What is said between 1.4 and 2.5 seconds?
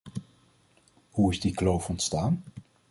kloof ontstaan?